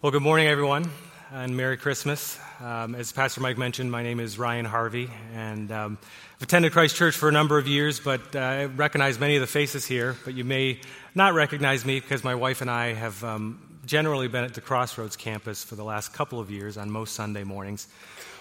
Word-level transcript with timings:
Well, 0.00 0.12
good 0.12 0.22
morning, 0.22 0.46
everyone, 0.46 0.88
and 1.32 1.56
Merry 1.56 1.76
Christmas. 1.76 2.38
Um, 2.60 2.94
as 2.94 3.10
Pastor 3.10 3.40
Mike 3.40 3.58
mentioned, 3.58 3.90
my 3.90 4.04
name 4.04 4.20
is 4.20 4.38
Ryan 4.38 4.64
Harvey, 4.64 5.10
and 5.34 5.72
um, 5.72 5.98
I've 6.36 6.42
attended 6.42 6.70
Christ 6.70 6.94
Church 6.94 7.16
for 7.16 7.28
a 7.28 7.32
number 7.32 7.58
of 7.58 7.66
years, 7.66 7.98
but 7.98 8.36
uh, 8.36 8.38
I 8.38 8.64
recognize 8.66 9.18
many 9.18 9.34
of 9.34 9.40
the 9.40 9.48
faces 9.48 9.84
here, 9.84 10.14
but 10.24 10.34
you 10.34 10.44
may 10.44 10.78
not 11.16 11.34
recognize 11.34 11.84
me 11.84 11.98
because 11.98 12.22
my 12.22 12.36
wife 12.36 12.60
and 12.60 12.70
I 12.70 12.92
have 12.92 13.24
um, 13.24 13.60
generally 13.86 14.28
been 14.28 14.44
at 14.44 14.54
the 14.54 14.60
Crossroads 14.60 15.16
campus 15.16 15.64
for 15.64 15.74
the 15.74 15.82
last 15.82 16.12
couple 16.12 16.38
of 16.38 16.48
years 16.48 16.76
on 16.76 16.92
most 16.92 17.16
Sunday 17.16 17.42
mornings. 17.42 17.88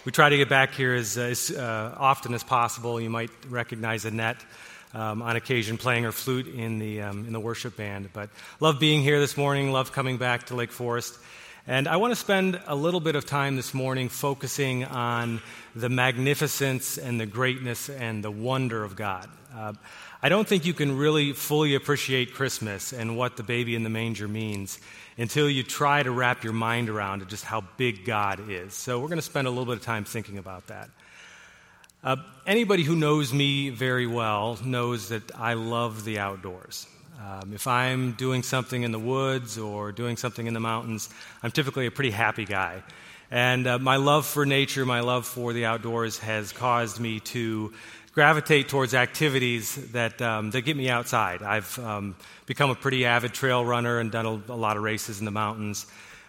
We 0.05 0.11
try 0.11 0.29
to 0.29 0.37
get 0.37 0.49
back 0.49 0.75
here 0.75 0.93
as, 0.93 1.17
as 1.17 1.49
uh, 1.49 1.95
often 1.97 2.35
as 2.35 2.43
possible. 2.43 3.01
You 3.01 3.09
might 3.09 3.31
recognize 3.49 4.05
Annette. 4.05 4.45
Um, 4.93 5.21
on 5.21 5.35
occasion, 5.35 5.77
playing 5.77 6.05
her 6.05 6.13
flute 6.13 6.47
in 6.47 6.79
the, 6.79 7.01
um, 7.01 7.25
in 7.27 7.33
the 7.33 7.41
worship 7.41 7.75
band. 7.75 8.09
But 8.13 8.29
love 8.61 8.79
being 8.79 9.01
here 9.01 9.19
this 9.19 9.35
morning, 9.35 9.73
love 9.73 9.91
coming 9.91 10.15
back 10.15 10.45
to 10.45 10.55
Lake 10.55 10.71
Forest. 10.71 11.19
And 11.69 11.89
I 11.89 11.97
want 11.97 12.11
to 12.11 12.15
spend 12.15 12.61
a 12.65 12.75
little 12.75 13.01
bit 13.01 13.17
of 13.17 13.25
time 13.25 13.57
this 13.57 13.73
morning 13.73 14.07
focusing 14.07 14.85
on 14.85 15.41
the 15.75 15.89
magnificence 15.89 16.97
and 16.97 17.19
the 17.19 17.25
greatness 17.25 17.89
and 17.89 18.23
the 18.23 18.31
wonder 18.31 18.85
of 18.85 18.95
God. 18.95 19.27
Uh, 19.53 19.73
I 20.23 20.29
don't 20.29 20.47
think 20.47 20.65
you 20.65 20.73
can 20.73 20.97
really 20.97 21.33
fully 21.33 21.75
appreciate 21.75 22.33
Christmas 22.33 22.93
and 22.93 23.17
what 23.17 23.35
the 23.35 23.43
baby 23.43 23.75
in 23.75 23.83
the 23.83 23.89
manger 23.89 24.29
means 24.29 24.79
until 25.17 25.49
you 25.49 25.61
try 25.61 26.01
to 26.01 26.09
wrap 26.09 26.41
your 26.41 26.53
mind 26.53 26.87
around 26.87 27.27
just 27.27 27.43
how 27.43 27.65
big 27.75 28.05
God 28.05 28.49
is. 28.49 28.73
So 28.73 29.01
we're 29.01 29.09
going 29.09 29.17
to 29.17 29.21
spend 29.21 29.45
a 29.45 29.49
little 29.49 29.65
bit 29.65 29.75
of 29.75 29.83
time 29.83 30.05
thinking 30.05 30.37
about 30.37 30.67
that. 30.67 30.89
Uh, 32.01 32.15
anybody 32.45 32.83
who 32.83 32.95
knows 32.95 33.33
me 33.33 33.71
very 33.71 34.07
well 34.07 34.57
knows 34.63 35.09
that 35.09 35.37
I 35.37 35.55
love 35.55 36.05
the 36.05 36.19
outdoors. 36.19 36.87
Um, 37.19 37.51
if 37.51 37.65
I'm 37.65 38.11
doing 38.11 38.43
something 38.43 38.83
in 38.83 38.91
the 38.91 38.99
woods 38.99 39.57
or 39.57 39.91
doing 39.91 40.17
something 40.17 40.45
in 40.45 40.53
the 40.53 40.59
mountains, 40.59 41.09
I'm 41.41 41.49
typically 41.49 41.87
a 41.87 41.91
pretty 41.91 42.11
happy 42.11 42.45
guy. 42.45 42.83
And 43.31 43.65
uh, 43.65 43.79
my 43.79 43.95
love 43.95 44.27
for 44.27 44.45
nature, 44.45 44.85
my 44.85 44.99
love 44.99 45.25
for 45.25 45.51
the 45.51 45.65
outdoors 45.65 46.19
has 46.19 46.51
caused 46.51 46.99
me 46.99 47.19
to 47.21 47.73
gravitate 48.13 48.69
towards 48.69 48.93
activities 48.93 49.75
that, 49.93 50.21
um, 50.21 50.51
that 50.51 50.61
get 50.61 50.77
me 50.77 50.89
outside. 50.89 51.41
I've 51.41 51.77
um, 51.79 52.15
become 52.45 52.69
a 52.69 52.75
pretty 52.75 53.05
avid 53.05 53.33
trail 53.33 53.65
runner 53.65 53.99
and 53.99 54.11
done 54.11 54.25
a, 54.27 54.53
a 54.53 54.55
lot 54.55 54.77
of 54.77 54.83
races 54.83 55.17
in 55.17 55.25
the 55.25 55.31
mountains. 55.31 55.87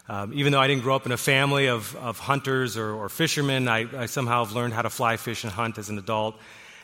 Um, 0.08 0.32
even 0.32 0.52
though 0.52 0.60
I 0.60 0.68
didn't 0.68 0.84
grow 0.84 0.96
up 0.96 1.04
in 1.04 1.12
a 1.12 1.18
family 1.18 1.66
of, 1.68 1.94
of 1.96 2.18
hunters 2.18 2.78
or, 2.78 2.94
or 2.94 3.10
fishermen, 3.10 3.68
I, 3.68 3.86
I, 3.94 4.06
somehow 4.06 4.42
have 4.42 4.54
learned 4.54 4.72
how 4.72 4.82
to 4.82 4.91
fly, 4.91 5.18
fish, 5.18 5.44
and 5.44 5.52
hunt 5.52 5.76
as 5.76 5.91
an 5.91 5.98
adult. 5.98 6.34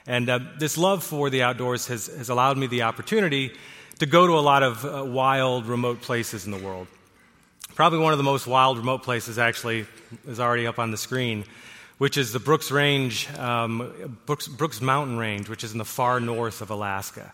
And 0.07 0.29
uh, 0.29 0.41
this 0.59 0.77
love 0.77 1.03
for 1.03 1.31
the 1.31 1.43
outdoors 1.43 1.87
has, 1.87 2.09
has 2.09 2.29
allowed 2.29 2.59
me 2.59 2.67
the 2.67 2.83
opportunity 2.83 3.55
to 3.99 4.07
go 4.07 4.27
to 4.27 4.33
a 4.35 4.41
lot 4.41 4.63
of 4.63 4.85
uh, 4.85 5.05
wild, 5.05 5.67
remote 5.67 6.01
places 6.03 6.47
in 6.47 6.53
the 6.53 6.59
world. 6.59 6.87
Probably 7.75 7.99
one 7.99 8.13
of 8.13 8.19
the 8.19 8.25
most 8.25 8.47
wild, 8.47 8.79
remote 8.79 9.03
places, 9.03 9.39
actually, 9.39 9.87
is 10.27 10.39
already 10.39 10.67
up 10.67 10.79
on 10.79 10.91
the 10.91 10.97
screen, 10.97 11.45
which 11.99 12.17
is 12.17 12.33
the 12.33 12.39
Brooks 12.39 12.71
Range, 12.71 13.29
um, 13.37 14.19
Brooks, 14.27 14.47
Brooks 14.47 14.81
Mountain 14.81 15.19
Range, 15.19 15.49
which 15.49 15.65
is 15.65 15.73
in 15.73 15.79
the 15.79 15.85
far 15.85 16.21
north 16.21 16.61
of 16.61 16.71
Alaska. 16.71 17.33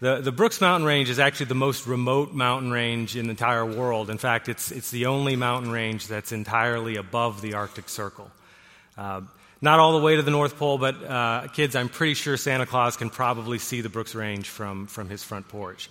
The, 0.00 0.20
the 0.20 0.32
Brooks 0.32 0.60
Mountain 0.60 0.86
Range 0.86 1.10
is 1.10 1.18
actually 1.18 1.46
the 1.46 1.54
most 1.54 1.86
remote 1.86 2.32
mountain 2.32 2.70
range 2.70 3.16
in 3.16 3.26
the 3.26 3.30
entire 3.30 3.66
world. 3.66 4.08
In 4.08 4.16
fact, 4.16 4.48
it's, 4.48 4.72
it's 4.72 4.90
the 4.90 5.06
only 5.06 5.36
mountain 5.36 5.70
range 5.70 6.06
that's 6.06 6.32
entirely 6.32 6.96
above 6.96 7.42
the 7.42 7.54
Arctic 7.54 7.88
Circle. 7.88 8.30
Uh, 8.96 9.20
not 9.62 9.78
all 9.78 9.98
the 9.98 10.04
way 10.04 10.16
to 10.16 10.22
the 10.22 10.30
North 10.30 10.56
Pole, 10.56 10.78
but 10.78 11.02
uh, 11.04 11.48
kids, 11.52 11.76
I'm 11.76 11.88
pretty 11.88 12.14
sure 12.14 12.36
Santa 12.36 12.64
Claus 12.64 12.96
can 12.96 13.10
probably 13.10 13.58
see 13.58 13.82
the 13.82 13.90
Brooks 13.90 14.14
Range 14.14 14.48
from, 14.48 14.86
from 14.86 15.08
his 15.08 15.22
front 15.22 15.48
porch. 15.48 15.90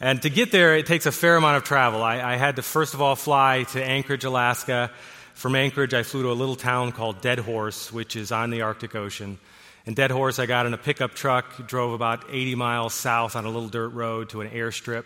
And 0.00 0.20
to 0.22 0.30
get 0.30 0.50
there, 0.50 0.76
it 0.76 0.86
takes 0.86 1.06
a 1.06 1.12
fair 1.12 1.36
amount 1.36 1.58
of 1.58 1.64
travel. 1.64 2.02
I, 2.02 2.20
I 2.20 2.36
had 2.36 2.56
to, 2.56 2.62
first 2.62 2.94
of 2.94 3.02
all, 3.02 3.14
fly 3.14 3.64
to 3.72 3.84
Anchorage, 3.84 4.24
Alaska. 4.24 4.90
From 5.34 5.54
Anchorage, 5.54 5.94
I 5.94 6.02
flew 6.02 6.22
to 6.22 6.30
a 6.30 6.32
little 6.32 6.56
town 6.56 6.92
called 6.92 7.20
Dead 7.20 7.38
Horse, 7.38 7.92
which 7.92 8.16
is 8.16 8.32
on 8.32 8.50
the 8.50 8.62
Arctic 8.62 8.94
Ocean. 8.94 9.38
In 9.86 9.94
Dead 9.94 10.10
Horse, 10.10 10.38
I 10.38 10.46
got 10.46 10.66
in 10.66 10.74
a 10.74 10.78
pickup 10.78 11.14
truck, 11.14 11.66
drove 11.66 11.92
about 11.92 12.24
80 12.28 12.54
miles 12.56 12.94
south 12.94 13.36
on 13.36 13.44
a 13.44 13.50
little 13.50 13.68
dirt 13.68 13.90
road 13.90 14.30
to 14.30 14.40
an 14.40 14.50
airstrip. 14.50 15.04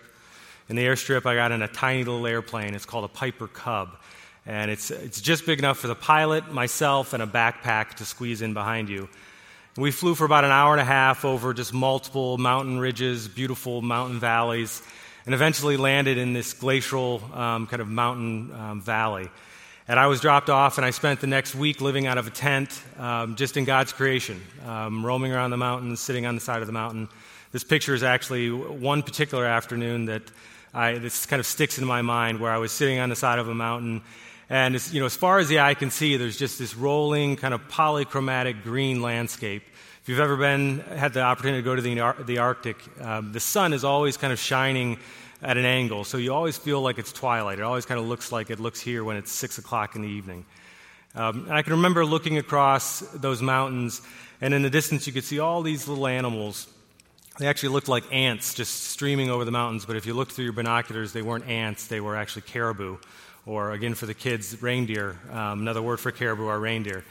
In 0.69 0.77
the 0.77 0.85
airstrip, 0.85 1.27
I 1.27 1.35
got 1.35 1.53
in 1.53 1.61
a 1.61 1.69
tiny 1.69 2.05
little 2.05 2.27
airplane. 2.27 2.75
It's 2.75 2.87
called 2.87 3.05
a 3.05 3.09
Piper 3.09 3.47
Cub 3.47 3.97
and 4.47 4.71
it's, 4.71 4.91
it's 4.91 5.21
just 5.21 5.47
big 5.47 5.59
enough 5.59 5.79
for 5.79 5.89
the 5.89 5.95
pilot, 5.95 6.53
myself, 6.53 7.13
and 7.13 7.23
a 7.23 7.27
backpack 7.27 7.95
to 7.95 8.05
squeeze 8.05 8.43
in 8.43 8.53
behind 8.55 8.89
you. 8.89 9.09
We 9.77 9.91
flew 9.91 10.15
for 10.15 10.25
about 10.25 10.45
an 10.45 10.51
hour 10.51 10.73
and 10.73 10.81
a 10.81 10.85
half 10.85 11.25
over 11.25 11.55
just 11.55 11.73
multiple 11.73 12.39
mountain 12.39 12.79
ridges, 12.79 13.27
beautiful 13.27 13.83
mountain 13.83 14.21
valleys, 14.21 14.83
and 15.27 15.35
eventually 15.35 15.77
landed 15.77 16.19
in 16.19 16.33
this 16.33 16.53
glacial 16.53 17.23
um, 17.33 17.67
kind 17.67 17.81
of 17.81 17.89
mountain 17.89 18.53
um, 18.53 18.81
valley. 18.83 19.29
And 19.89 19.99
I 19.99 20.07
was 20.07 20.21
dropped 20.21 20.49
off, 20.49 20.79
and 20.79 20.85
I 20.85 20.91
spent 20.91 21.21
the 21.21 21.27
next 21.27 21.55
week 21.55 21.81
living 21.81 22.07
out 22.07 22.19
of 22.19 22.27
a 22.27 22.31
tent 22.31 22.81
um, 22.99 23.37
just 23.37 23.57
in 23.57 23.65
God's 23.65 23.93
creation, 23.93 24.41
um, 24.65 25.05
roaming 25.05 25.33
around 25.33 25.51
the 25.51 25.57
mountains, 25.57 26.01
sitting 26.01 26.25
on 26.25 26.35
the 26.35 26.41
side 26.41 26.61
of 26.61 26.67
the 26.67 26.73
mountain. 26.73 27.09
This 27.53 27.65
picture 27.65 27.95
is 27.95 28.03
actually 28.03 28.51
one 28.51 29.03
particular 29.03 29.45
afternoon 29.45 30.07
that 30.07 30.23
I, 30.73 30.99
this 30.99 31.27
kind 31.27 31.41
of 31.41 31.47
sticks 31.47 31.79
in 31.79 31.85
my 31.85 32.03
mind 32.03 32.41
where 32.41 32.51
I 32.51 32.59
was 32.59 32.73
sitting 32.73 32.99
on 32.99 33.09
the 33.09 33.17
side 33.17 33.39
of 33.39 33.49
a 33.49 33.55
mountain 33.55 34.03
and 34.51 34.75
you 34.93 35.01
know, 35.01 35.07
as 35.07 35.17
far 35.17 35.39
as 35.39 35.49
the 35.49 35.61
eye 35.61 35.75
can 35.75 35.91
see, 35.91 36.17
there's 36.17 36.37
just 36.37 36.59
this 36.59 36.75
rolling, 36.75 37.37
kind 37.37 37.55
of 37.55 37.67
polychromatic 37.69 38.63
green 38.63 39.01
landscape. 39.01 39.63
If 40.03 40.09
you've 40.11 40.21
ever 40.21 40.37
been 40.37 40.81
had 40.81 41.15
the 41.15 41.23
opportunity 41.23 41.63
to 41.63 41.65
go 41.65 41.75
to 41.75 41.81
the, 41.81 42.25
the 42.27 42.39
Arctic, 42.39 42.77
um, 43.01 43.33
the 43.33 43.41
sun 43.41 43.73
is 43.73 43.85
always 43.85 44.19
kind 44.19 44.33
of 44.33 44.39
shining 44.39 44.99
at 45.43 45.57
an 45.57 45.65
angle, 45.65 46.05
so 46.05 46.19
you 46.19 46.33
always 46.33 46.59
feel 46.59 46.81
like 46.81 46.99
it's 46.99 47.13
twilight. 47.13 47.59
It 47.59 47.63
always 47.63 47.87
kind 47.87 47.99
of 47.99 48.07
looks 48.07 48.31
like 48.31 48.51
it 48.51 48.61
looks 48.61 48.81
here 48.81 49.03
when 49.03 49.17
it's 49.17 49.33
six 49.33 49.59
o'clock 49.59 49.97
in 49.97 50.03
the 50.03 50.09
evening. 50.09 50.45
Um, 51.15 51.49
I 51.51 51.63
can 51.63 51.75
remember 51.75 52.05
looking 52.05 52.39
across 52.39 53.01
those 53.15 53.41
mountains, 53.41 54.03
and 54.41 54.53
in 54.53 54.63
the 54.63 54.71
distance 54.71 55.07
you 55.07 55.13
could 55.13 55.25
see 55.25 55.39
all 55.39 55.63
these 55.63 55.89
little 55.89 56.07
animals. 56.07 56.67
They 57.39 57.47
actually 57.47 57.71
looked 57.71 57.89
like 57.89 58.05
ants 58.13 58.55
just 58.55 58.85
streaming 58.85 59.29
over 59.29 59.45
the 59.45 59.51
mountains, 59.51 59.87
but 59.87 59.97
if 59.97 60.07
you 60.07 60.15
looked 60.15 60.33
through 60.33 60.45
your 60.45 60.53
binoculars, 60.53 61.13
they 61.13 61.23
weren't 61.23 61.49
ants, 61.49 61.89
they 61.89 62.01
were 62.01 62.15
actually 62.15 62.43
caribou 62.43 62.99
or 63.47 63.73
again 63.73 63.95
for 63.95 64.07
the 64.07 64.15
kids, 64.15 64.61
reindeer. 64.63 65.17
Um, 65.31 65.61
another 65.61 65.83
word 65.83 66.01
for 66.01 66.11
caribou 66.11 66.47
are 66.47 66.59
reindeer. 66.59 67.05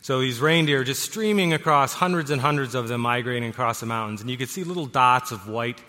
So 0.00 0.20
these 0.20 0.40
reindeer 0.40 0.84
just 0.84 1.02
streaming 1.02 1.52
across, 1.52 1.94
hundreds 1.94 2.30
and 2.30 2.40
hundreds 2.40 2.74
of 2.74 2.88
them 2.88 3.00
migrating 3.00 3.48
across 3.48 3.80
the 3.80 3.86
mountains. 3.86 4.20
And 4.20 4.30
you 4.30 4.36
could 4.36 4.50
see 4.50 4.64
little 4.64 4.86
dots 4.86 5.32
of 5.32 5.48
white 5.48 5.80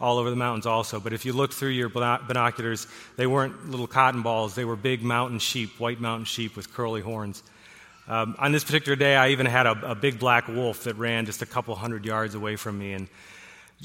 all 0.00 0.18
over 0.18 0.30
the 0.30 0.36
mountains 0.36 0.66
also. 0.66 0.98
But 0.98 1.12
if 1.12 1.24
you 1.24 1.32
looked 1.32 1.54
through 1.54 1.70
your 1.70 1.88
binoculars, 1.88 2.86
they 3.16 3.26
weren't 3.26 3.70
little 3.70 3.86
cotton 3.86 4.22
balls, 4.22 4.54
they 4.54 4.64
were 4.64 4.76
big 4.76 5.02
mountain 5.02 5.38
sheep, 5.38 5.78
white 5.78 6.00
mountain 6.00 6.24
sheep 6.24 6.56
with 6.56 6.72
curly 6.72 7.00
horns. 7.00 7.42
Um, 8.08 8.34
on 8.38 8.50
this 8.50 8.64
particular 8.64 8.96
day, 8.96 9.14
I 9.14 9.28
even 9.28 9.46
had 9.46 9.66
a, 9.66 9.92
a, 9.92 9.94
big 9.94 10.18
black 10.18 10.48
wolf 10.48 10.82
that 10.84 10.96
ran 10.96 11.26
just 11.26 11.42
a 11.42 11.46
couple 11.46 11.76
hundred 11.76 12.04
yards 12.04 12.34
away 12.34 12.56
from 12.56 12.76
me. 12.76 12.92
And 12.92 13.06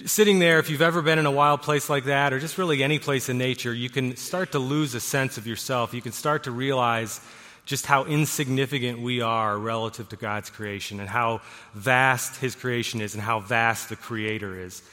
sitting 0.03 0.39
there, 0.39 0.59
if 0.59 0.69
you've 0.69 0.81
ever 0.81 1.01
been 1.01 1.19
in 1.19 1.25
a 1.25 1.31
wild 1.31 1.61
place 1.61 1.89
like 1.89 2.05
that, 2.05 2.33
or 2.33 2.39
just 2.39 2.57
really 2.57 2.83
any 2.83 2.99
place 2.99 3.29
in 3.29 3.37
nature, 3.37 3.73
you 3.73 3.89
can 3.89 4.15
start 4.17 4.51
to 4.51 4.59
lose 4.59 4.93
a 4.93 4.99
sense 4.99 5.37
of 5.37 5.47
yourself. 5.47 5.93
You 5.93 6.01
can 6.01 6.11
start 6.11 6.43
to 6.43 6.51
realize 6.51 7.21
just 7.65 7.85
how 7.85 8.03
insignificant 8.03 8.99
we 8.99 9.21
are 9.21 9.57
relative 9.57 10.09
to 10.09 10.15
God's 10.15 10.49
creation 10.49 10.99
and 10.99 11.09
how 11.09 11.41
vast 11.73 12.35
His 12.37 12.55
creation 12.55 13.01
is 13.01 13.13
and 13.13 13.23
how 13.23 13.39
vast 13.39 13.89
the 13.89 13.95
Creator 13.95 14.59
is. 14.59 14.83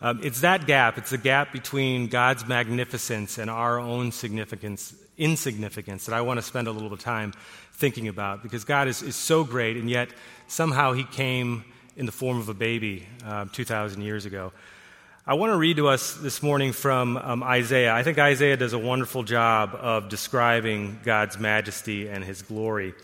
Um, 0.00 0.20
it's 0.22 0.40
that 0.42 0.66
gap, 0.66 0.98
it's 0.98 1.10
the 1.10 1.18
gap 1.18 1.52
between 1.52 2.08
God's 2.08 2.46
magnificence 2.46 3.38
and 3.38 3.48
our 3.48 3.78
own 3.78 4.12
significance, 4.12 4.94
insignificance 5.16 6.06
that 6.06 6.14
I 6.14 6.20
want 6.20 6.38
to 6.38 6.42
spend 6.42 6.68
a 6.68 6.72
little 6.72 6.88
bit 6.90 6.98
of 6.98 7.04
time 7.04 7.32
thinking 7.72 8.08
about 8.08 8.42
because 8.42 8.64
God 8.64 8.88
is, 8.88 9.02
is 9.02 9.16
so 9.16 9.44
great 9.44 9.76
and 9.76 9.88
yet 9.88 10.10
somehow 10.46 10.92
He 10.92 11.04
came 11.04 11.64
in 11.96 12.06
the 12.06 12.12
form 12.12 12.38
of 12.38 12.48
a 12.48 12.54
baby 12.54 13.06
uh, 13.24 13.44
2,000 13.52 14.02
years 14.02 14.24
ago. 14.24 14.52
I 15.26 15.34
want 15.34 15.52
to 15.52 15.56
read 15.56 15.76
to 15.76 15.88
us 15.88 16.14
this 16.14 16.42
morning 16.42 16.72
from 16.72 17.16
um, 17.16 17.42
Isaiah. 17.42 17.94
I 17.94 18.02
think 18.02 18.18
Isaiah 18.18 18.56
does 18.56 18.72
a 18.72 18.78
wonderful 18.78 19.22
job 19.22 19.74
of 19.74 20.08
describing 20.08 20.98
God's 21.04 21.38
majesty 21.38 22.08
and 22.08 22.24
his 22.24 22.42
glory. 22.42 22.94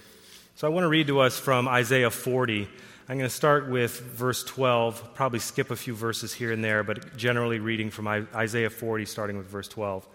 So 0.57 0.67
I 0.67 0.71
want 0.71 0.85
to 0.85 0.89
read 0.89 1.07
to 1.07 1.21
us 1.21 1.39
from 1.39 1.69
Isaiah 1.69 2.11
40. 2.11 2.69
I'm 3.09 3.19
going 3.19 3.31
to 3.31 3.35
start 3.35 3.69
with 3.69 4.01
verse 4.01 4.43
12, 4.43 5.15
probably 5.15 5.39
skip 5.39 5.71
a 5.71 5.77
few 5.77 5.95
verses 5.95 6.35
here 6.35 6.51
and 6.51 6.65
there, 6.65 6.83
but 6.83 7.17
generally 7.17 7.61
reading 7.61 7.91
from 7.91 8.09
Isaiah 8.09 8.71
40, 8.71 9.05
starting 9.05 9.39
with 9.39 9.47
verse 9.47 9.69
12. 9.69 10.07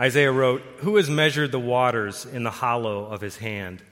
Isaiah 0.00 0.32
wrote, 0.32 0.62
Who 0.78 0.96
has 0.96 1.10
measured 1.10 1.52
the 1.52 1.60
waters 1.60 2.24
in 2.24 2.42
the 2.42 2.50
hollow 2.50 3.04
of 3.06 3.20
his 3.20 3.36
hand? 3.36 3.82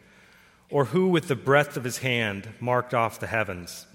Or 0.75 0.87
who, 0.87 1.07
with 1.07 1.29
the 1.29 1.37
breadth 1.37 1.77
of 1.77 1.85
his 1.85 1.99
hand, 1.99 2.49
marked 2.59 2.95
off 2.95 3.21
the 3.21 3.29
heavens? 3.29 3.87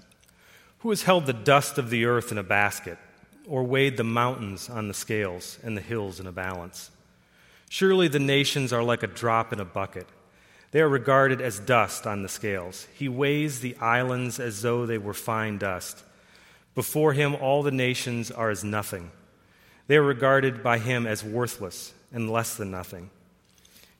Who 0.78 0.88
has 0.88 1.02
held 1.02 1.26
the 1.26 1.34
dust 1.34 1.76
of 1.76 1.90
the 1.90 2.06
earth 2.06 2.32
in 2.32 2.38
a 2.38 2.42
basket, 2.42 2.96
or 3.46 3.64
weighed 3.64 3.98
the 3.98 4.02
mountains 4.02 4.70
on 4.70 4.88
the 4.88 4.94
scales 4.94 5.58
and 5.62 5.76
the 5.76 5.82
hills 5.82 6.20
in 6.20 6.26
a 6.26 6.32
balance? 6.32 6.90
Surely 7.68 8.08
the 8.08 8.18
nations 8.18 8.72
are 8.72 8.82
like 8.82 9.02
a 9.02 9.08
drop 9.08 9.52
in 9.52 9.60
a 9.60 9.64
bucket. 9.66 10.06
They 10.70 10.80
are 10.80 10.88
regarded 10.88 11.42
as 11.42 11.60
dust 11.60 12.06
on 12.06 12.22
the 12.22 12.30
scales. 12.30 12.86
He 12.94 13.10
weighs 13.10 13.60
the 13.60 13.76
islands 13.76 14.40
as 14.40 14.62
though 14.62 14.86
they 14.86 14.96
were 14.96 15.12
fine 15.12 15.58
dust. 15.58 16.02
Before 16.74 17.12
him, 17.12 17.34
all 17.34 17.62
the 17.62 17.70
nations 17.70 18.30
are 18.30 18.48
as 18.48 18.64
nothing. 18.64 19.10
they 19.86 19.98
are 19.98 20.02
regarded 20.02 20.62
by 20.62 20.78
him 20.78 21.06
as 21.06 21.22
worthless 21.22 21.92
and 22.10 22.30
less 22.30 22.56
than 22.56 22.70
nothing. 22.70 23.10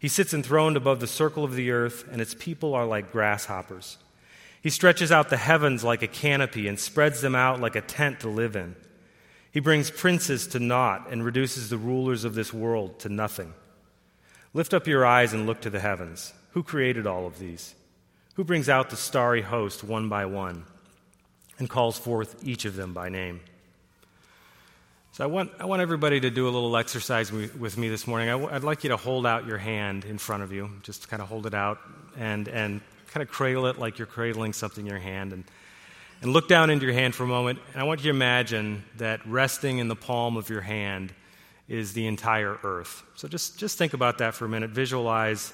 He 0.00 0.08
sits 0.08 0.32
enthroned 0.32 0.78
above 0.78 0.98
the 0.98 1.06
circle 1.06 1.44
of 1.44 1.54
the 1.54 1.70
earth, 1.70 2.06
and 2.10 2.22
its 2.22 2.34
people 2.34 2.74
are 2.74 2.86
like 2.86 3.12
grasshoppers. 3.12 3.98
He 4.62 4.70
stretches 4.70 5.12
out 5.12 5.28
the 5.28 5.36
heavens 5.36 5.84
like 5.84 6.02
a 6.02 6.08
canopy 6.08 6.66
and 6.68 6.80
spreads 6.80 7.20
them 7.20 7.34
out 7.34 7.60
like 7.60 7.76
a 7.76 7.82
tent 7.82 8.20
to 8.20 8.28
live 8.28 8.56
in. 8.56 8.76
He 9.52 9.60
brings 9.60 9.90
princes 9.90 10.46
to 10.48 10.58
naught 10.58 11.08
and 11.10 11.22
reduces 11.22 11.68
the 11.68 11.76
rulers 11.76 12.24
of 12.24 12.34
this 12.34 12.52
world 12.52 12.98
to 13.00 13.10
nothing. 13.10 13.52
Lift 14.54 14.72
up 14.72 14.86
your 14.86 15.04
eyes 15.04 15.34
and 15.34 15.46
look 15.46 15.60
to 15.60 15.70
the 15.70 15.80
heavens. 15.80 16.32
Who 16.52 16.62
created 16.62 17.06
all 17.06 17.26
of 17.26 17.38
these? 17.38 17.74
Who 18.34 18.44
brings 18.44 18.70
out 18.70 18.88
the 18.88 18.96
starry 18.96 19.42
host 19.42 19.84
one 19.84 20.08
by 20.08 20.24
one 20.24 20.64
and 21.58 21.68
calls 21.68 21.98
forth 21.98 22.42
each 22.42 22.64
of 22.64 22.74
them 22.74 22.94
by 22.94 23.10
name? 23.10 23.40
So 25.12 25.24
I 25.24 25.26
want, 25.26 25.50
I 25.58 25.64
want 25.64 25.82
everybody 25.82 26.20
to 26.20 26.30
do 26.30 26.48
a 26.48 26.50
little 26.50 26.76
exercise 26.76 27.32
with 27.32 27.76
me 27.76 27.88
this 27.88 28.06
morning. 28.06 28.28
i 28.28 28.32
w- 28.32 28.48
I'd 28.48 28.62
like 28.62 28.84
you 28.84 28.90
to 28.90 28.96
hold 28.96 29.26
out 29.26 29.44
your 29.44 29.58
hand 29.58 30.04
in 30.04 30.18
front 30.18 30.44
of 30.44 30.52
you, 30.52 30.70
just 30.82 31.08
kind 31.08 31.20
of 31.20 31.28
hold 31.28 31.46
it 31.46 31.54
out 31.54 31.80
and, 32.16 32.46
and 32.46 32.80
kind 33.08 33.20
of 33.20 33.28
cradle 33.28 33.66
it 33.66 33.76
like 33.76 33.98
you're 33.98 34.06
cradling 34.06 34.52
something 34.52 34.86
in 34.86 34.90
your 34.90 35.00
hand. 35.00 35.32
And, 35.32 35.44
and 36.22 36.32
look 36.32 36.46
down 36.46 36.70
into 36.70 36.86
your 36.86 36.94
hand 36.94 37.16
for 37.16 37.24
a 37.24 37.26
moment. 37.26 37.58
And 37.72 37.82
I 37.82 37.84
want 37.84 38.00
you 38.00 38.04
to 38.04 38.16
imagine 38.16 38.84
that 38.98 39.26
resting 39.26 39.78
in 39.78 39.88
the 39.88 39.96
palm 39.96 40.36
of 40.36 40.48
your 40.48 40.60
hand 40.60 41.12
is 41.66 41.92
the 41.92 42.06
entire 42.06 42.56
earth. 42.62 43.02
So 43.16 43.26
just, 43.26 43.58
just 43.58 43.78
think 43.78 43.94
about 43.94 44.18
that 44.18 44.34
for 44.34 44.44
a 44.44 44.48
minute. 44.48 44.70
Visualize 44.70 45.52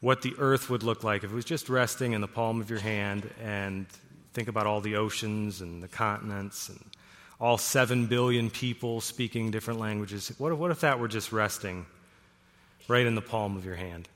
what 0.00 0.20
the 0.22 0.34
earth 0.38 0.68
would 0.68 0.82
look 0.82 1.04
like 1.04 1.22
if 1.22 1.30
it 1.30 1.34
was 1.34 1.44
just 1.44 1.68
resting 1.68 2.12
in 2.12 2.20
the 2.20 2.28
palm 2.28 2.60
of 2.60 2.68
your 2.68 2.80
hand 2.80 3.30
and 3.40 3.86
think 4.32 4.48
about 4.48 4.66
all 4.66 4.80
the 4.80 4.96
oceans 4.96 5.60
and 5.60 5.80
the 5.80 5.88
continents 5.88 6.70
and 6.70 6.80
all 7.40 7.56
seven 7.56 8.06
billion 8.06 8.50
people 8.50 9.00
speaking 9.00 9.50
different 9.50 9.80
languages. 9.80 10.32
What 10.38 10.52
if, 10.52 10.58
what 10.58 10.70
if 10.70 10.80
that 10.80 11.00
were 11.00 11.08
just 11.08 11.32
resting 11.32 11.86
right 12.86 13.06
in 13.06 13.14
the 13.14 13.22
palm 13.22 13.56
of 13.56 13.64
your 13.64 13.76
hand? 13.76 14.08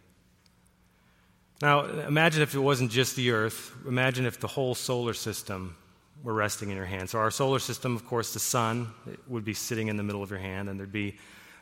Now, 1.63 1.85
imagine 1.85 2.43
if 2.43 2.55
it 2.55 2.59
wasn't 2.59 2.91
just 2.91 3.17
the 3.17 3.31
Earth. 3.31 3.75
Imagine 3.89 4.27
if 4.27 4.39
the 4.39 4.49
whole 4.49 4.75
solar 4.75 5.15
system 5.15 5.77
were 6.23 6.35
resting 6.35 6.71
in 6.71 6.77
your 6.77 6.85
hand. 6.85 7.09
So, 7.09 7.19
our 7.19 7.31
solar 7.31 7.59
system, 7.59 7.97
of 7.97 8.07
course, 8.07 8.35
the 8.35 8.41
sun 8.41 8.93
would 9.29 9.45
be 9.45 9.55
sitting 9.55 9.89
in 9.89 9.97
the 9.97 10.03
middle 10.03 10.23
of 10.23 10.31
your 10.31 10.39
hand, 10.39 10.69
and 10.69 10.79
there'd 10.79 10.93
be 10.93 11.17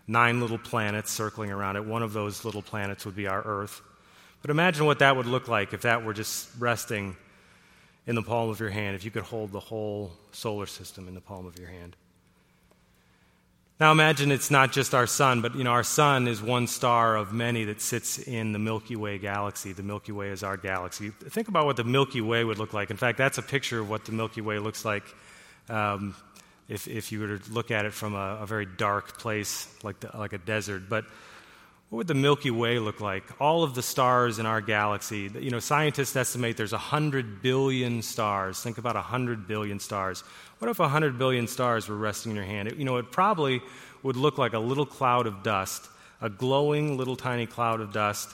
nine 0.08 0.40
little 0.40 0.58
planets 0.58 1.12
circling 1.12 1.52
around 1.52 1.76
it. 1.76 1.84
One 1.84 2.02
of 2.02 2.12
those 2.12 2.44
little 2.44 2.62
planets 2.62 3.04
would 3.04 3.14
be 3.14 3.28
our 3.28 3.42
Earth. 3.42 3.80
But 4.40 4.50
imagine 4.50 4.86
what 4.86 4.98
that 4.98 5.14
would 5.16 5.26
look 5.26 5.46
like 5.46 5.72
if 5.72 5.82
that 5.82 6.04
were 6.04 6.14
just 6.14 6.48
resting 6.58 7.16
in 8.06 8.14
the 8.14 8.22
palm 8.22 8.50
of 8.50 8.60
your 8.60 8.70
hand, 8.70 8.96
if 8.96 9.04
you 9.04 9.10
could 9.10 9.22
hold 9.22 9.52
the 9.52 9.60
whole 9.60 10.12
solar 10.32 10.66
system 10.66 11.08
in 11.08 11.14
the 11.14 11.20
palm 11.20 11.46
of 11.46 11.58
your 11.58 11.68
hand. 11.68 11.96
Now 13.80 13.90
imagine 13.90 14.30
it's 14.30 14.50
not 14.50 14.70
just 14.70 14.94
our 14.94 15.08
sun, 15.08 15.40
but 15.40 15.56
you 15.56 15.64
know 15.64 15.72
our 15.72 15.82
sun 15.82 16.28
is 16.28 16.40
one 16.40 16.68
star 16.68 17.16
of 17.16 17.32
many 17.32 17.64
that 17.64 17.80
sits 17.80 18.18
in 18.18 18.52
the 18.52 18.58
Milky 18.58 18.94
Way 18.94 19.18
galaxy. 19.18 19.72
The 19.72 19.82
Milky 19.82 20.12
Way 20.12 20.28
is 20.28 20.44
our 20.44 20.56
galaxy. 20.56 21.10
Think 21.10 21.48
about 21.48 21.66
what 21.66 21.76
the 21.76 21.84
Milky 21.84 22.20
Way 22.20 22.44
would 22.44 22.58
look 22.58 22.72
like. 22.72 22.90
In 22.90 22.96
fact, 22.96 23.18
that's 23.18 23.38
a 23.38 23.42
picture 23.42 23.80
of 23.80 23.90
what 23.90 24.04
the 24.04 24.12
Milky 24.12 24.40
Way 24.40 24.58
looks 24.60 24.84
like 24.84 25.02
um, 25.68 26.14
if, 26.68 26.86
if 26.86 27.10
you 27.12 27.20
were 27.20 27.38
to 27.38 27.52
look 27.52 27.70
at 27.70 27.84
it 27.84 27.92
from 27.92 28.14
a, 28.14 28.38
a 28.42 28.46
very 28.46 28.66
dark 28.66 29.18
place 29.18 29.68
like, 29.82 29.98
the, 30.00 30.16
like 30.16 30.32
a 30.32 30.38
desert. 30.38 30.84
But 30.88 31.04
what 31.92 31.98
would 31.98 32.06
the 32.06 32.14
Milky 32.14 32.50
Way 32.50 32.78
look 32.78 33.02
like? 33.02 33.22
All 33.38 33.62
of 33.62 33.74
the 33.74 33.82
stars 33.82 34.38
in 34.38 34.46
our 34.46 34.62
galaxy, 34.62 35.30
you 35.38 35.50
know, 35.50 35.58
scientists 35.58 36.16
estimate 36.16 36.56
there's 36.56 36.72
100 36.72 37.42
billion 37.42 38.00
stars. 38.00 38.62
Think 38.62 38.78
about 38.78 38.94
100 38.94 39.46
billion 39.46 39.78
stars. 39.78 40.24
What 40.58 40.70
if 40.70 40.78
100 40.78 41.18
billion 41.18 41.46
stars 41.46 41.90
were 41.90 41.96
resting 41.98 42.30
in 42.32 42.36
your 42.36 42.46
hand? 42.46 42.68
It, 42.68 42.76
you 42.76 42.86
know, 42.86 42.96
it 42.96 43.12
probably 43.12 43.60
would 44.02 44.16
look 44.16 44.38
like 44.38 44.54
a 44.54 44.58
little 44.58 44.86
cloud 44.86 45.26
of 45.26 45.42
dust, 45.42 45.86
a 46.22 46.30
glowing 46.30 46.96
little 46.96 47.14
tiny 47.14 47.44
cloud 47.44 47.82
of 47.82 47.92
dust. 47.92 48.30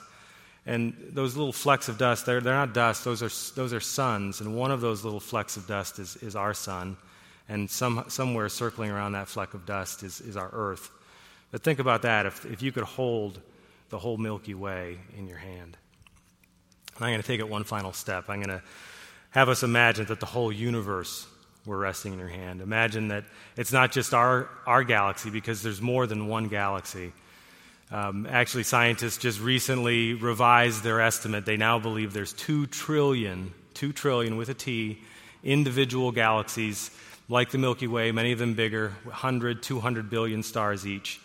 And 0.65 0.95
those 1.09 1.35
little 1.35 1.51
flecks 1.51 1.89
of 1.89 1.97
dust, 1.97 2.25
they're, 2.25 2.39
they're 2.39 2.53
not 2.53 2.73
dust, 2.73 3.03
those 3.03 3.21
are, 3.21 3.55
those 3.55 3.73
are 3.73 3.81
suns. 3.81 4.39
And 4.39 4.55
one 4.55 4.71
of 4.71 4.79
those 4.79 5.03
little 5.03 5.19
flecks 5.19 5.57
of 5.57 5.67
dust 5.67 5.99
is, 5.99 6.15
is 6.15 6.37
our 6.37 6.53
sun. 6.53 6.95
And 7.49 7.69
some, 7.69 8.05
somewhere 8.07 8.47
circling 8.47 8.89
around 8.89 9.11
that 9.11 9.27
fleck 9.27 9.53
of 9.53 9.65
dust 9.65 10.01
is, 10.03 10.21
is 10.21 10.37
our 10.37 10.49
earth. 10.53 10.89
But 11.51 11.61
think 11.61 11.79
about 11.79 12.03
that 12.03 12.25
if, 12.25 12.45
if 12.45 12.61
you 12.61 12.71
could 12.71 12.83
hold 12.83 13.41
the 13.89 13.99
whole 13.99 14.17
Milky 14.17 14.53
Way 14.53 14.97
in 15.17 15.27
your 15.27 15.37
hand. 15.37 15.77
And 16.95 17.05
I'm 17.05 17.11
going 17.11 17.21
to 17.21 17.27
take 17.27 17.39
it 17.39 17.49
one 17.49 17.63
final 17.63 17.93
step. 17.93 18.29
I'm 18.29 18.41
going 18.41 18.59
to 18.59 18.63
have 19.31 19.49
us 19.49 19.63
imagine 19.63 20.05
that 20.05 20.19
the 20.19 20.25
whole 20.25 20.51
universe 20.51 21.27
were 21.65 21.77
resting 21.77 22.13
in 22.13 22.19
your 22.19 22.27
hand. 22.27 22.61
Imagine 22.61 23.09
that 23.09 23.25
it's 23.55 23.71
not 23.71 23.91
just 23.91 24.13
our, 24.13 24.49
our 24.65 24.83
galaxy, 24.83 25.29
because 25.29 25.61
there's 25.61 25.81
more 25.81 26.07
than 26.07 26.27
one 26.27 26.47
galaxy. 26.47 27.11
Um, 27.91 28.27
actually, 28.29 28.63
scientists 28.63 29.17
just 29.17 29.39
recently 29.39 30.13
revised 30.13 30.83
their 30.83 31.01
estimate. 31.01 31.45
They 31.45 31.57
now 31.57 31.79
believe 31.79 32.13
there's 32.13 32.33
2 32.33 32.67
trillion, 32.67 33.53
2 33.73 33.93
trillion 33.93 34.37
with 34.37 34.49
a 34.49 34.53
T, 34.53 34.99
individual 35.43 36.11
galaxies 36.11 36.91
like 37.29 37.51
the 37.51 37.57
Milky 37.59 37.87
Way, 37.87 38.11
many 38.11 38.31
of 38.31 38.39
them 38.39 38.55
bigger, 38.55 38.89
100, 39.03 39.61
200 39.61 40.09
billion 40.09 40.43
stars 40.43 40.85
each. 40.85 41.21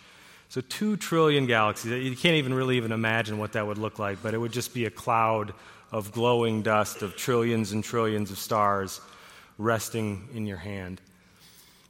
So, 0.55 0.61
two 0.61 0.97
trillion 0.97 1.47
galaxies. 1.47 2.05
You 2.05 2.15
can't 2.15 2.37
even 2.37 2.55
really 2.55 2.77
even 2.77 2.93
imagine 2.93 3.39
what 3.39 3.55
that 3.55 3.67
would 3.67 3.77
look 3.77 3.99
like, 3.99 4.23
but 4.23 4.35
it 4.35 4.39
would 4.39 4.53
just 4.53 4.73
be 4.73 4.85
a 4.85 4.91
cloud 4.91 5.53
of 5.91 6.13
glowing 6.13 6.63
dust 6.63 7.03
of 7.03 7.17
trillions 7.17 7.73
and 7.73 7.83
trillions 7.83 8.31
of 8.31 8.39
stars 8.39 9.01
resting 9.59 10.29
in 10.33 10.47
your 10.47 10.59
hand. 10.59 11.01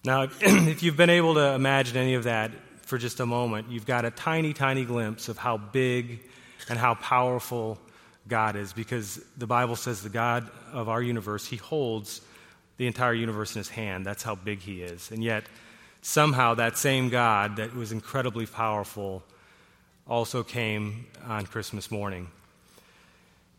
Now, 0.02 0.22
if 0.40 0.82
you've 0.82 0.96
been 0.96 1.10
able 1.10 1.34
to 1.34 1.52
imagine 1.52 1.98
any 1.98 2.14
of 2.14 2.24
that 2.24 2.52
for 2.86 2.96
just 2.96 3.20
a 3.20 3.26
moment, 3.26 3.70
you've 3.70 3.84
got 3.84 4.06
a 4.06 4.10
tiny, 4.10 4.54
tiny 4.54 4.86
glimpse 4.86 5.28
of 5.28 5.36
how 5.36 5.58
big 5.58 6.20
and 6.70 6.78
how 6.78 6.94
powerful 6.94 7.78
God 8.28 8.56
is 8.56 8.72
because 8.72 9.22
the 9.36 9.46
Bible 9.46 9.76
says 9.76 10.02
the 10.02 10.08
God 10.08 10.48
of 10.72 10.88
our 10.88 11.02
universe, 11.02 11.46
He 11.46 11.56
holds 11.56 12.22
the 12.78 12.86
entire 12.86 13.12
universe 13.12 13.54
in 13.56 13.60
His 13.60 13.68
hand. 13.68 14.06
That's 14.06 14.22
how 14.22 14.36
big 14.36 14.60
He 14.60 14.80
is. 14.80 15.10
And 15.10 15.22
yet, 15.22 15.44
somehow 16.04 16.52
that 16.52 16.76
same 16.76 17.08
God 17.08 17.56
that 17.56 17.74
was 17.74 17.90
incredibly 17.90 18.44
powerful 18.44 19.22
also 20.06 20.42
came 20.42 21.06
on 21.26 21.46
Christmas 21.46 21.90
morning. 21.90 22.28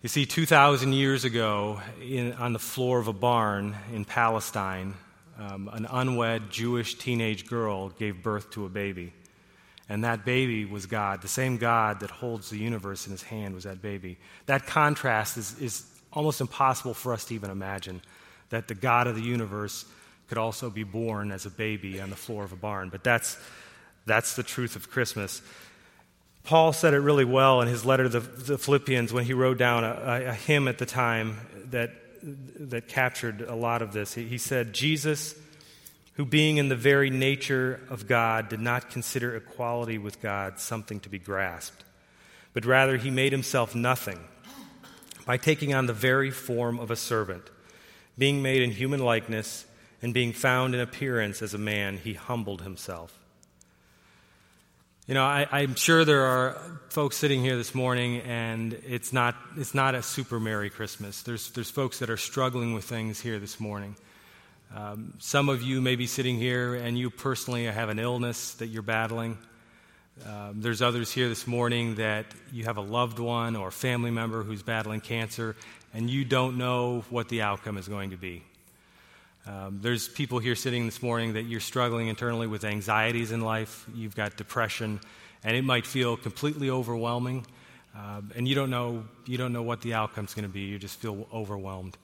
You 0.04 0.10
see, 0.10 0.28
2,000 0.28 0.94
years 0.94 1.26
ago, 1.26 1.82
in, 2.00 2.34
on 2.34 2.54
the 2.54 2.60
floor 2.60 3.00
of 3.00 3.08
a 3.08 3.14
barn 3.14 3.76
in 3.92 4.06
Palestine, 4.06 4.94
um, 5.40 5.72
an 5.74 5.88
unwed 5.90 6.52
Jewish 6.52 6.94
teenage 6.94 7.48
girl 7.48 7.90
gave 7.90 8.22
birth 8.22 8.52
to 8.52 8.66
a 8.66 8.70
baby. 8.70 9.12
And 9.90 10.04
that 10.04 10.24
baby 10.24 10.66
was 10.66 10.86
God. 10.86 11.24
The 11.24 11.28
same 11.28 11.58
God 11.58 12.02
that 12.02 12.12
holds 12.12 12.52
the 12.52 12.60
universe 12.60 13.08
in 13.08 13.12
his 13.12 13.24
hand 13.24 13.56
was 13.56 13.64
that 13.64 13.82
baby. 13.82 14.20
That 14.46 14.68
contrast 14.68 15.38
is, 15.38 15.60
is 15.60 15.84
almost 16.14 16.42
impossible 16.42 16.94
for 16.94 17.12
us 17.12 17.26
to 17.26 17.34
even 17.34 17.50
imagine 17.50 18.04
that 18.50 18.68
the 18.68 18.76
God 18.76 19.08
of 19.08 19.16
the 19.16 19.24
universe 19.24 19.86
could 20.28 20.38
also 20.38 20.70
be 20.70 20.84
born 20.84 21.32
as 21.32 21.46
a 21.46 21.50
baby 21.50 22.02
on 22.02 22.10
the 22.10 22.16
floor 22.16 22.44
of 22.44 22.52
a 22.52 22.56
barn. 22.56 22.90
But 22.90 23.04
that's, 23.04 23.38
that's 24.06 24.36
the 24.36 24.44
truth 24.44 24.76
of 24.76 24.90
Christmas. 24.90 25.42
Paul 26.44 26.74
said 26.74 26.94
it 26.94 27.00
really 27.00 27.26
well 27.26 27.62
in 27.62 27.68
his 27.68 27.86
letter 27.86 28.04
to 28.04 28.10
the, 28.10 28.20
the 28.20 28.58
Philippians 28.58 29.12
when 29.12 29.26
he 29.26 29.34
wrote 29.34 29.58
down 29.58 29.84
a, 29.84 30.26
a, 30.28 30.34
hymn 30.34 30.68
at 30.68 30.78
the 30.78 30.86
time 30.86 31.38
that, 31.72 31.92
that 32.22 32.88
captured 32.88 33.42
a 33.42 33.56
lot 33.56 33.82
of 33.82 33.94
this. 33.94 34.14
He, 34.14 34.26
he 34.26 34.38
said, 34.38 34.74
Jesus, 34.74 35.36
who 36.14 36.26
being 36.26 36.58
in 36.58 36.70
the 36.70 36.76
very 36.76 37.10
nature 37.10 37.82
of 37.90 38.08
God, 38.08 38.50
did 38.50 38.60
not 38.60 38.92
consider 38.92 39.36
equality 39.36 39.98
with 39.98 40.22
God 40.22 40.60
something 40.60 41.00
to 41.02 41.10
be 41.10 41.18
grasped, 41.20 41.84
but 42.54 42.64
rather 42.64 42.98
he 42.98 43.10
made 43.10 43.32
himself 43.32 43.74
nothing 43.74 44.20
by 45.26 45.38
taking 45.38 45.74
on 45.74 45.88
the 45.88 45.94
very 45.94 46.30
form 46.30 46.80
of 46.80 46.92
a 46.92 46.96
servant, 46.96 47.44
being 48.20 48.44
made 48.44 48.62
in 48.62 48.70
human 48.70 49.00
likeness 49.00 49.66
and 50.06 50.14
being 50.14 50.34
found 50.34 50.76
in 50.76 50.82
appearance 50.82 51.42
as 51.42 51.56
a 51.56 51.58
man, 51.58 51.98
he 51.98 52.14
humbled 52.14 52.62
himself. 52.62 53.18
You 55.08 55.16
know, 55.16 55.24
I, 55.24 55.62
am 55.62 55.74
sure 55.74 56.06
there 56.06 56.26
are 56.26 56.80
folks 56.90 57.18
sitting 57.18 57.42
here 57.42 57.58
this 57.58 57.74
morning, 57.74 58.20
and 58.20 58.74
it's 58.88 59.12
not, 59.12 59.36
it's 59.58 59.74
not 59.74 59.96
a 59.96 60.04
super 60.04 60.40
Merry 60.40 60.70
Christmas. 60.70 61.24
There's, 61.24 61.50
there's 61.54 61.72
folks 61.72 61.98
that 62.00 62.12
are 62.12 62.18
struggling 62.18 62.76
with 62.76 62.84
things 62.84 63.20
here 63.20 63.40
this 63.40 63.60
morning. 63.60 63.96
Um, 64.76 65.16
some 65.18 65.50
of 65.50 65.64
you 65.64 65.82
may 65.82 65.96
be 65.96 66.06
sitting 66.06 66.38
here, 66.38 66.76
and 66.76 66.96
you 67.00 67.10
personally 67.10 67.66
have 67.66 67.90
an 67.90 67.98
illness 67.98 68.54
that 68.54 68.68
you're 68.68 68.84
battling. 68.84 69.40
Um, 70.24 70.62
there's 70.62 70.84
others 70.84 71.12
here 71.12 71.30
this 71.30 71.48
morning 71.48 71.96
that 71.96 72.28
you 72.54 72.66
have 72.66 72.78
a 72.78 72.82
loved 72.82 73.18
one 73.18 73.56
or 73.56 73.70
a 73.70 73.72
family 73.72 74.12
member 74.12 74.44
who's 74.44 74.62
battling 74.62 75.02
cancer, 75.02 75.56
and 75.96 76.12
you 76.12 76.26
don't 76.26 76.60
know 76.60 77.04
what 77.10 77.28
the 77.28 77.42
outcome 77.42 77.80
is 77.80 77.88
going 77.88 78.12
to 78.12 78.18
be. 78.18 78.44
Um, 79.48 79.80
there's 79.82 80.08
people 80.08 80.40
here 80.40 80.56
sitting 80.56 80.86
this 80.86 81.02
morning 81.02 81.34
that 81.34 81.44
you're 81.44 81.60
struggling 81.60 82.08
internally 82.08 82.48
with 82.48 82.64
anxieties 82.64 83.32
in 83.32 83.42
life. 83.42 83.86
You've 83.94 84.16
got 84.16 84.38
depression, 84.38 85.00
and 85.44 85.56
it 85.56 85.64
might 85.64 85.86
feel 85.86 86.18
completely 86.18 86.70
overwhelming. 86.70 87.46
Uh, 87.96 88.22
and 88.36 88.48
you 88.48 88.56
don't 88.56 88.70
know 88.70 89.06
you 89.26 89.38
don't 89.38 89.54
know 89.54 89.64
what 89.64 89.82
the 89.82 89.94
outcome's 89.94 90.34
going 90.34 90.48
to 90.48 90.54
be. 90.54 90.62
You 90.62 90.80
just 90.80 91.00
feel 91.00 91.28
overwhelmed. 91.32 91.98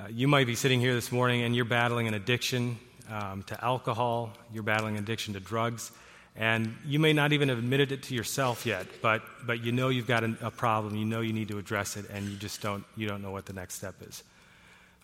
Uh, 0.00 0.08
you 0.08 0.28
might 0.28 0.46
be 0.46 0.54
sitting 0.54 0.80
here 0.80 0.94
this 0.94 1.10
morning 1.10 1.42
and 1.42 1.56
you're 1.56 1.64
battling 1.64 2.06
an 2.06 2.14
addiction. 2.14 2.78
um, 3.10 3.42
to 3.44 3.64
alcohol, 3.64 4.30
you're 4.52 4.62
battling 4.62 4.98
addiction 4.98 5.34
to 5.34 5.40
drugs, 5.40 5.92
and 6.36 6.74
you 6.84 6.98
may 6.98 7.12
not 7.12 7.32
even 7.32 7.48
have 7.48 7.58
admitted 7.58 7.92
it 7.92 8.02
to 8.04 8.14
yourself 8.14 8.66
yet, 8.66 8.86
but, 9.02 9.22
but 9.46 9.64
you 9.64 9.72
know 9.72 9.88
you've 9.88 10.06
got 10.06 10.24
a, 10.24 10.36
a 10.42 10.50
problem, 10.50 10.94
you 10.94 11.04
know 11.04 11.20
you 11.20 11.32
need 11.32 11.48
to 11.48 11.58
address 11.58 11.96
it, 11.96 12.08
and 12.10 12.28
you 12.28 12.36
just 12.36 12.60
don't, 12.60 12.84
you 12.96 13.08
don't 13.08 13.22
know 13.22 13.30
what 13.30 13.46
the 13.46 13.52
next 13.52 13.74
step 13.74 13.94
is. 14.02 14.22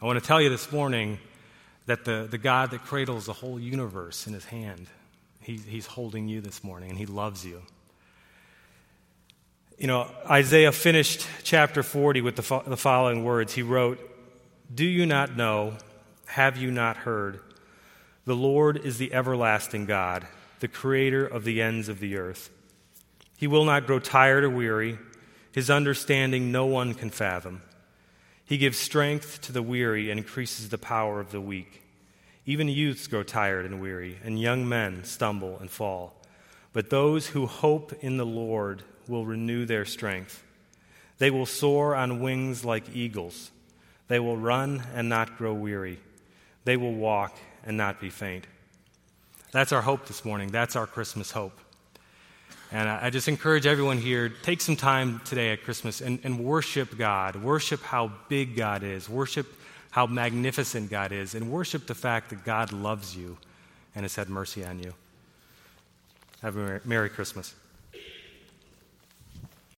I 0.03 0.07
want 0.07 0.21
to 0.21 0.27
tell 0.27 0.41
you 0.41 0.51
this 0.51 0.71
morning 0.73 1.19
that 1.87 2.05
the, 2.05 2.27
the 2.31 2.39
God 2.39 2.71
that 2.73 2.85
cradles 2.85 3.27
the 3.27 3.33
whole 3.33 3.59
universe 3.61 4.27
in 4.27 4.33
his 4.33 4.45
hand, 4.45 4.87
he, 5.41 5.57
he's 5.57 5.87
holding 5.87 6.29
you 6.29 6.41
this 6.41 6.65
morning, 6.65 6.91
and 6.91 6.99
he 6.99 7.07
loves 7.07 7.45
you. 7.45 7.63
You 9.79 9.87
know, 9.87 10.11
Isaiah 10.29 10.73
finished 10.73 11.27
chapter 11.43 11.83
40 11.83 12.21
with 12.21 12.37
the, 12.37 12.43
fo- 12.43 12.63
the 12.67 12.77
following 12.77 13.25
words. 13.25 13.55
He 13.55 13.63
wrote, 13.63 13.99
Do 14.73 14.85
you 14.85 15.07
not 15.07 15.37
know? 15.37 15.75
Have 16.27 16.57
you 16.57 16.71
not 16.71 16.97
heard? 16.99 17.41
The 18.25 18.37
Lord 18.37 18.79
is 18.79 18.99
the 18.99 19.13
everlasting 19.13 19.87
God, 19.87 20.27
the 20.61 20.69
creator 20.69 21.27
of 21.27 21.45
the 21.45 21.61
ends 21.61 21.89
of 21.89 22.01
the 22.01 22.17
earth. 22.17 22.51
He 23.37 23.47
will 23.47 23.65
not 23.65 23.87
grow 23.87 23.99
tired 23.99 24.45
or 24.45 24.51
weary. 24.51 24.99
His 25.53 25.71
understanding 25.71 26.51
no 26.51 26.67
one 26.67 26.95
can 26.95 27.11
fathom. 27.11 27.63
He 28.45 28.59
gives 28.59 28.79
strength 28.79 29.41
to 29.43 29.53
the 29.53 29.63
weary 29.63 30.11
and 30.11 30.19
increases 30.19 30.69
the 30.69 30.79
power 30.79 31.21
of 31.21 31.31
the 31.31 31.41
weak. 31.41 31.83
Even 32.47 32.69
youths 32.69 33.07
grow 33.07 33.23
tired 33.23 33.65
and 33.65 33.81
weary, 33.81 34.19
and 34.23 34.39
young 34.39 34.69
men 34.69 35.05
stumble 35.05 35.59
and 35.59 35.71
fall. 35.71 36.15
But 36.75 36.91
those 36.91 37.29
who 37.29 37.47
hope 37.47 37.93
in 38.01 38.19
the 38.19 38.27
Lord 38.27 38.83
will 39.09 39.25
renew 39.25 39.65
their 39.65 39.87
strength. 39.87 40.43
They 41.19 41.31
will 41.31 41.47
soar 41.47 41.95
on 41.95 42.21
wings 42.21 42.65
like 42.65 42.95
eagles. 42.95 43.51
They 44.09 44.19
will 44.19 44.37
run 44.37 44.83
and 44.95 45.09
not 45.09 45.39
grow 45.39 45.55
weary. 45.55 46.01
They 46.65 46.77
will 46.77 46.95
walk 46.95 47.39
and 47.65 47.77
not 47.77 48.01
be 48.01 48.11
faint. 48.11 48.47
That's 49.53 49.73
our 49.73 49.83
hope 49.83 50.07
this 50.07 50.25
morning. 50.25 50.51
That's 50.51 50.77
our 50.77 50.87
Christmas 50.87 51.31
hope. 51.31 51.59
And 52.75 52.89
I 52.89 53.11
just 53.11 53.29
encourage 53.29 53.67
everyone 53.67 53.99
here 53.99 54.29
take 54.43 54.61
some 54.61 54.75
time 54.75 55.21
today 55.25 55.53
at 55.53 55.63
Christmas 55.63 56.01
and, 56.01 56.19
and 56.25 56.41
worship 56.41 56.99
God. 56.99 57.37
Worship 57.37 57.81
how 57.83 58.11
big 58.29 58.57
God 58.57 58.83
is. 58.83 59.09
Worship 59.09 59.47
how 59.93 60.09
magnificent 60.09 60.91
God 60.91 61.13
is. 61.13 61.37
And 61.37 61.53
worship 61.53 61.87
the 61.87 61.95
fact 61.95 62.31
that 62.31 62.45
God 62.45 62.73
loves 62.73 63.17
you 63.17 63.39
and 63.95 64.03
has 64.03 64.17
had 64.17 64.29
mercy 64.29 64.65
on 64.65 64.81
you. 64.81 64.93
Have 66.43 66.57
a 66.57 66.81
Merry 66.85 67.11
Christmas. 67.11 67.55